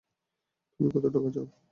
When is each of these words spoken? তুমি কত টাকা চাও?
তুমি 0.73 0.89
কত 0.93 1.05
টাকা 1.15 1.29
চাও? 1.35 1.45